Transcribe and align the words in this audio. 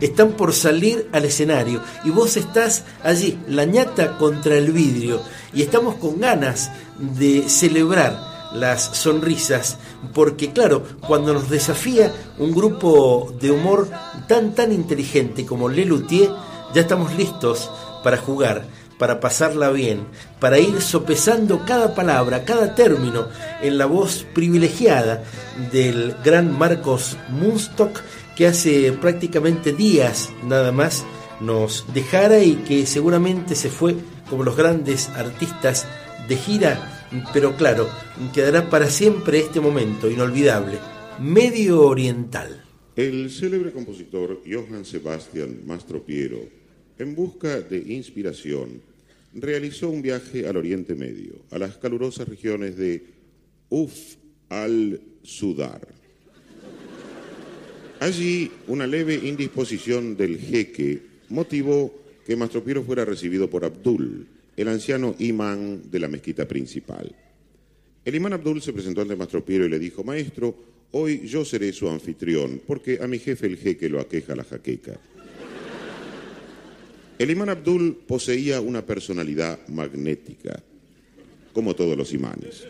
Están 0.00 0.32
por 0.32 0.52
salir 0.52 1.08
al 1.12 1.24
escenario 1.24 1.80
y 2.04 2.10
vos 2.10 2.36
estás 2.36 2.84
allí, 3.02 3.38
la 3.48 3.64
ñata 3.64 4.18
contra 4.18 4.56
el 4.56 4.72
vidrio, 4.72 5.20
y 5.54 5.62
estamos 5.62 5.94
con 5.94 6.20
ganas 6.20 6.70
de 6.98 7.48
celebrar 7.48 8.36
las 8.52 8.82
sonrisas, 8.82 9.78
porque 10.12 10.52
claro, 10.52 10.84
cuando 11.06 11.32
nos 11.32 11.48
desafía 11.50 12.12
un 12.38 12.52
grupo 12.52 13.34
de 13.40 13.50
humor 13.50 13.88
tan 14.28 14.54
tan 14.54 14.72
inteligente 14.72 15.44
como 15.46 15.68
Le 15.68 15.86
ya 16.74 16.80
estamos 16.80 17.14
listos 17.16 17.70
para 18.02 18.18
jugar, 18.18 18.66
para 18.98 19.20
pasarla 19.20 19.70
bien, 19.70 20.06
para 20.40 20.58
ir 20.58 20.80
sopesando 20.80 21.64
cada 21.66 21.94
palabra, 21.94 22.44
cada 22.44 22.74
término 22.74 23.28
en 23.62 23.78
la 23.78 23.86
voz 23.86 24.26
privilegiada 24.34 25.22
del 25.72 26.14
gran 26.24 26.56
Marcos 26.56 27.16
Munstock 27.28 28.00
que 28.36 28.46
hace 28.46 28.92
prácticamente 28.92 29.72
días 29.72 30.30
nada 30.46 30.70
más 30.70 31.04
nos 31.40 31.86
dejara 31.92 32.44
y 32.44 32.56
que 32.56 32.86
seguramente 32.86 33.54
se 33.54 33.70
fue 33.70 33.96
como 34.28 34.44
los 34.44 34.56
grandes 34.56 35.08
artistas 35.08 35.86
de 36.28 36.36
gira, 36.36 37.08
pero 37.32 37.56
claro, 37.56 37.88
quedará 38.34 38.68
para 38.68 38.90
siempre 38.90 39.38
este 39.38 39.60
momento 39.60 40.10
inolvidable, 40.10 40.78
Medio 41.18 41.80
Oriental. 41.80 42.62
El 42.94 43.30
célebre 43.30 43.72
compositor 43.72 44.42
Johann 44.46 44.84
Sebastian 44.84 45.60
Mastropiero, 45.66 46.40
en 46.98 47.14
busca 47.14 47.60
de 47.60 47.78
inspiración, 47.78 48.82
realizó 49.34 49.88
un 49.88 50.02
viaje 50.02 50.46
al 50.46 50.56
Oriente 50.56 50.94
Medio, 50.94 51.34
a 51.50 51.58
las 51.58 51.76
calurosas 51.78 52.28
regiones 52.28 52.76
de 52.76 53.02
Uf 53.70 54.16
al-Sudar 54.48 55.95
Allí, 58.06 58.48
una 58.68 58.86
leve 58.86 59.16
indisposición 59.16 60.16
del 60.16 60.38
jeque 60.38 61.02
motivó 61.28 61.92
que 62.24 62.36
Mastropiero 62.36 62.84
fuera 62.84 63.04
recibido 63.04 63.50
por 63.50 63.64
Abdul, 63.64 64.28
el 64.56 64.68
anciano 64.68 65.16
imán 65.18 65.90
de 65.90 65.98
la 65.98 66.06
mezquita 66.06 66.46
principal. 66.46 67.12
El 68.04 68.14
imán 68.14 68.32
Abdul 68.32 68.62
se 68.62 68.72
presentó 68.72 69.00
ante 69.00 69.16
Mastropiero 69.16 69.66
y 69.66 69.70
le 69.70 69.80
dijo, 69.80 70.04
maestro, 70.04 70.54
hoy 70.92 71.26
yo 71.26 71.44
seré 71.44 71.72
su 71.72 71.88
anfitrión, 71.88 72.62
porque 72.64 73.00
a 73.02 73.08
mi 73.08 73.18
jefe 73.18 73.48
el 73.48 73.56
jeque 73.56 73.88
lo 73.88 73.98
aqueja 73.98 74.36
la 74.36 74.44
jaqueca. 74.44 75.00
El 77.18 77.28
imán 77.28 77.48
Abdul 77.48 78.04
poseía 78.06 78.60
una 78.60 78.86
personalidad 78.86 79.66
magnética, 79.66 80.62
como 81.52 81.74
todos 81.74 81.98
los 81.98 82.12
imanes. 82.12 82.68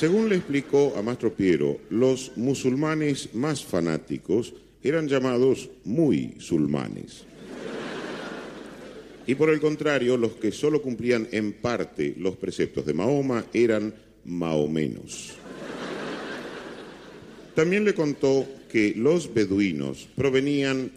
Según 0.00 0.30
le 0.30 0.36
explicó 0.36 0.94
a 0.96 1.02
Mastro 1.02 1.34
Piero, 1.34 1.78
los 1.90 2.32
musulmanes 2.36 3.34
más 3.34 3.62
fanáticos 3.62 4.54
eran 4.82 5.06
llamados 5.08 5.68
muy 5.84 6.36
sulmanes. 6.38 7.24
Y 9.26 9.34
por 9.34 9.50
el 9.50 9.60
contrario, 9.60 10.16
los 10.16 10.32
que 10.36 10.52
solo 10.52 10.80
cumplían 10.80 11.28
en 11.32 11.52
parte 11.52 12.14
los 12.16 12.36
preceptos 12.36 12.86
de 12.86 12.94
Mahoma 12.94 13.44
eran 13.52 13.94
maomenos. 14.24 15.34
También 17.54 17.84
le 17.84 17.92
contó 17.92 18.46
que 18.72 18.94
los 18.96 19.34
beduinos 19.34 20.08
provenían 20.16 20.92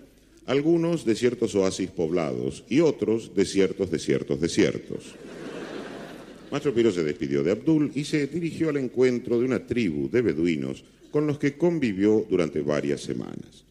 algunos 0.46 1.04
de 1.04 1.16
ciertos 1.16 1.56
oasis 1.56 1.90
poblados 1.90 2.64
y 2.70 2.80
otros 2.80 3.36
de 3.36 3.44
ciertos 3.44 3.92
desiertos 3.92 4.40
desiertos. 4.40 5.16
Mastro 6.54 6.72
Piro 6.72 6.92
se 6.92 7.04
despidió 7.04 7.42
de 7.42 7.50
Abdul 7.50 7.92
y 7.96 8.04
se 8.04 8.28
dirigió 8.28 8.70
al 8.70 8.78
encuentro 8.78 9.40
de 9.40 9.46
una 9.46 9.66
tribu 9.66 10.08
de 10.08 10.22
beduinos 10.22 10.86
con 11.10 11.26
los 11.26 11.40
que 11.40 11.58
convivió 11.58 12.28
durante 12.30 12.62
varias 12.62 13.02
semanas. 13.02 13.66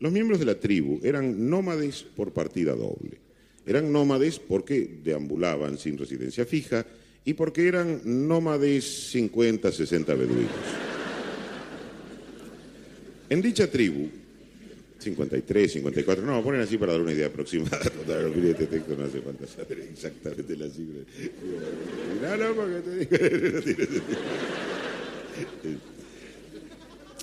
Los 0.00 0.14
miembros 0.14 0.38
de 0.38 0.46
la 0.46 0.58
tribu 0.58 0.98
eran 1.02 1.50
nómades 1.50 2.02
por 2.02 2.32
partida 2.32 2.74
doble. 2.74 3.18
Eran 3.66 3.92
nómades 3.92 4.38
porque 4.38 5.00
deambulaban 5.04 5.76
sin 5.76 5.98
residencia 5.98 6.46
fija 6.46 6.86
y 7.22 7.34
porque 7.34 7.68
eran 7.68 8.00
nómades 8.26 9.10
50, 9.10 9.70
60 9.70 10.14
beduinos. 10.14 10.50
En 13.28 13.42
dicha 13.42 13.70
tribu, 13.70 14.08
53, 14.98 15.72
54, 15.72 16.24
no, 16.24 16.42
ponen 16.42 16.62
así 16.62 16.78
para 16.78 16.92
dar 16.92 17.02
una 17.02 17.12
idea 17.12 17.26
aproximada. 17.26 17.78
este 17.82 18.66
texto 18.66 18.96
no 18.96 19.04
hace 19.04 19.20
falta 19.20 19.46
saber 19.46 19.80
exactamente 19.80 20.56
la 20.56 20.68
cifra. 20.68 21.02
No, 22.22 22.36
no, 22.36 22.54
porque 22.54 22.80
te 22.80 22.96
digo. 22.98 23.16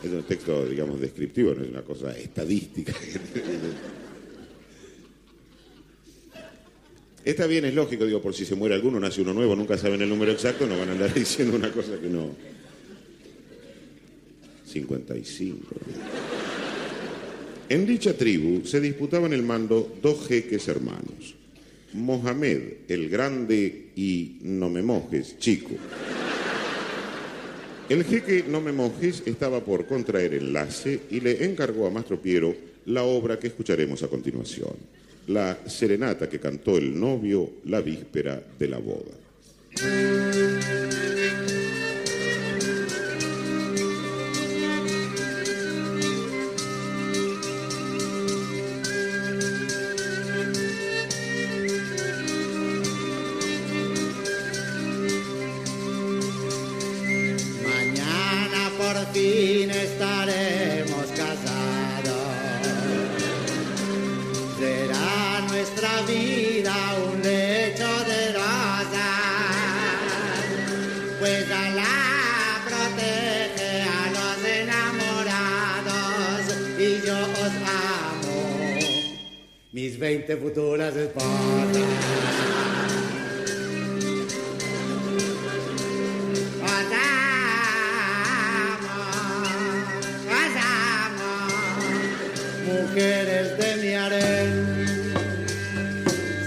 Es 0.04 0.12
un 0.12 0.24
texto, 0.24 0.66
digamos, 0.66 1.00
descriptivo, 1.00 1.54
no 1.54 1.64
es 1.64 1.70
una 1.70 1.84
cosa 1.84 2.12
estadística. 2.18 2.94
Está 7.24 7.48
bien, 7.48 7.64
es 7.64 7.74
lógico, 7.74 8.06
digo, 8.06 8.22
por 8.22 8.34
si 8.34 8.44
se 8.44 8.54
muere 8.54 8.76
alguno, 8.76 9.00
nace 9.00 9.22
uno 9.22 9.34
nuevo, 9.34 9.56
nunca 9.56 9.78
saben 9.78 10.02
el 10.02 10.10
número 10.10 10.34
exacto, 10.34 10.68
no 10.68 10.78
van 10.78 10.90
a 10.90 10.92
andar 10.92 11.14
diciendo 11.14 11.56
una 11.56 11.72
cosa 11.72 11.98
que 12.02 12.10
no. 12.10 12.36
55. 14.66 15.76
En 17.70 17.86
dicha 17.86 18.14
tribu 18.14 18.66
se 18.66 18.82
disputaban 18.82 19.34
el 19.34 19.44
mando 19.44 19.98
dos 20.02 20.28
jeques 20.28 20.68
hermanos, 20.68 21.36
Mohamed 21.94 22.62
el 22.90 23.10
Grande 23.10 23.92
y 23.96 24.38
No 24.42 24.70
me 24.70 24.82
mojes, 24.82 25.38
chico. 25.40 25.72
El 27.90 28.04
jeque 28.04 28.46
No 28.48 28.62
me 28.62 28.72
mojes 28.72 29.24
estaba 29.26 29.64
por 29.64 29.86
contraer 29.86 30.34
enlace 30.34 31.02
y 31.10 31.20
le 31.22 31.46
encargó 31.46 31.88
a 31.88 31.92
Mastro 31.92 32.22
Piero 32.22 32.56
la 32.86 33.04
obra 33.04 33.40
que 33.40 33.48
escucharemos 33.48 34.04
a 34.04 34.08
continuación, 34.08 34.76
la 35.28 35.58
serenata 35.66 36.30
que 36.30 36.40
cantó 36.40 36.78
el 36.78 37.00
novio 37.00 37.50
la 37.66 37.82
víspera 37.82 38.44
de 38.60 38.68
la 38.68 38.78
boda. 38.78 39.14
Veinte 79.98 80.38
futuras 80.38 80.96
esposas. 80.96 82.14
mujeres 92.94 93.58
de 93.58 93.76
mi 93.82 93.94
harén. 93.96 94.50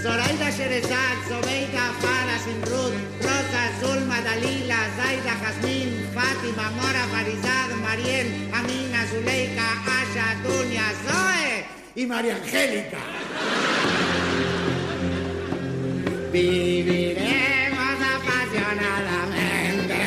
Zoraida 0.01 0.49
Sherezad, 0.49 1.15
Zobeida, 1.27 1.91
Farah, 2.01 2.39
Simrud, 2.45 2.93
Rosa, 3.21 3.63
Zulma, 3.81 4.21
Dalila, 4.21 4.79
Zaida, 4.97 5.33
Jazmín, 5.41 5.89
Fátima, 6.15 6.71
Mora, 6.71 7.03
Farizad, 7.11 7.69
Mariel, 7.81 8.27
Amina, 8.53 9.05
Zuleika, 9.11 9.86
y 11.97 12.05
María 12.05 12.35
Angélica. 12.35 12.99
Viviremos 16.31 17.97
apasionadamente, 18.15 19.97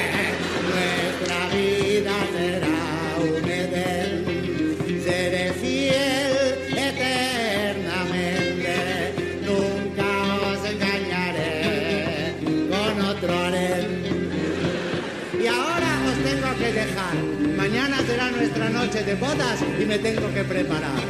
nuestra 0.70 1.48
vida 1.48 2.14
será 2.32 2.80
un 3.18 3.44
edén. 3.50 4.24
Seré 5.04 5.52
fiel 5.54 6.70
eternamente, 6.70 8.76
nunca 9.42 10.10
os 10.46 10.62
engañaré 10.70 12.36
con 12.70 12.94
otro 13.04 13.36
harén. 13.36 13.90
Y 15.42 15.44
ahora 15.48 15.90
os 16.06 16.14
tengo 16.22 16.54
que 16.56 16.70
dejar. 16.72 17.16
Mañana 17.56 17.96
será 18.06 18.30
nuestra 18.30 18.70
noche 18.70 19.02
de 19.02 19.16
bodas 19.16 19.58
y 19.80 19.86
me 19.86 19.98
tengo 19.98 20.32
que 20.32 20.44
preparar. 20.44 21.09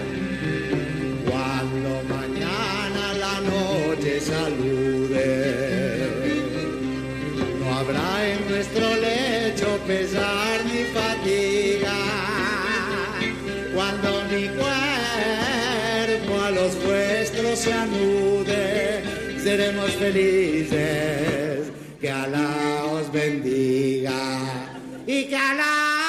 se 17.60 17.72
anude, 17.74 19.02
seremos 19.42 19.90
felices. 19.92 21.70
Que 22.00 22.10
Alá 22.10 22.86
os 22.86 23.12
bendiga 23.12 24.12
y 25.06 25.24
que 25.24 25.36
Alá 25.36 25.99